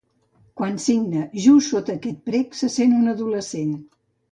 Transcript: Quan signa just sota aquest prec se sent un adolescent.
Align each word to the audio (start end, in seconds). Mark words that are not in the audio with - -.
Quan 0.61 0.79
signa 0.85 1.25
just 1.43 1.75
sota 1.75 1.95
aquest 1.99 2.25
prec 2.31 2.59
se 2.63 2.73
sent 2.79 2.99
un 3.03 3.15
adolescent. 3.15 3.79